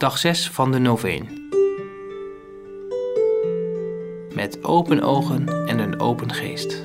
[0.00, 1.48] Dag 6 van de Noveen.
[4.34, 6.82] Met open ogen en een open geest.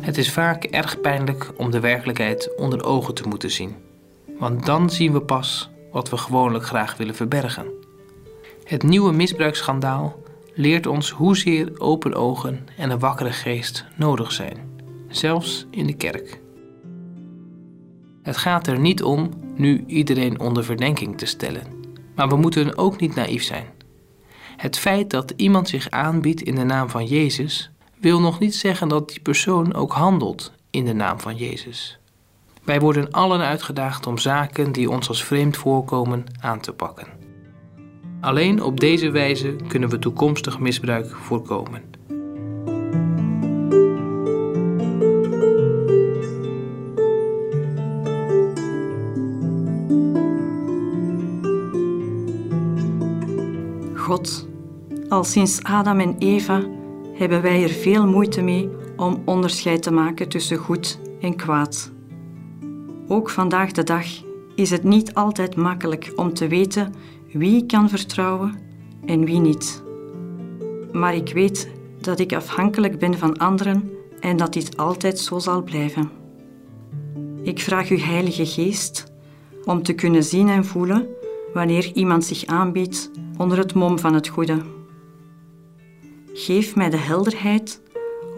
[0.00, 3.76] Het is vaak erg pijnlijk om de werkelijkheid onder ogen te moeten zien.
[4.38, 7.66] Want dan zien we pas wat we gewoonlijk graag willen verbergen.
[8.64, 10.22] Het nieuwe misbruiksschandaal
[10.54, 14.69] leert ons hoezeer open ogen en een wakkere geest nodig zijn,
[15.10, 16.40] zelfs in de kerk.
[18.22, 21.66] Het gaat er niet om nu iedereen onder verdenking te stellen,
[22.14, 23.66] maar we moeten ook niet naïef zijn.
[24.56, 28.88] Het feit dat iemand zich aanbiedt in de naam van Jezus wil nog niet zeggen
[28.88, 31.98] dat die persoon ook handelt in de naam van Jezus.
[32.64, 37.06] Wij worden allen uitgedaagd om zaken die ons als vreemd voorkomen aan te pakken.
[38.20, 41.82] Alleen op deze wijze kunnen we toekomstig misbruik voorkomen.
[54.10, 54.48] God,
[55.08, 56.62] al sinds Adam en Eva
[57.14, 61.90] hebben wij er veel moeite mee om onderscheid te maken tussen goed en kwaad.
[63.08, 64.06] Ook vandaag de dag
[64.54, 66.94] is het niet altijd makkelijk om te weten
[67.32, 68.58] wie kan vertrouwen
[69.06, 69.82] en wie niet.
[70.92, 75.62] Maar ik weet dat ik afhankelijk ben van anderen en dat dit altijd zo zal
[75.62, 76.10] blijven.
[77.42, 79.12] Ik vraag u, Heilige Geest,
[79.64, 81.06] om te kunnen zien en voelen
[81.52, 84.62] wanneer iemand zich aanbiedt onder het mom van het goede.
[86.32, 87.82] Geef mij de helderheid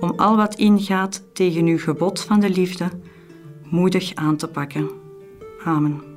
[0.00, 2.88] om al wat ingaat tegen uw gebod van de liefde
[3.70, 4.90] moedig aan te pakken.
[5.64, 6.11] Amen.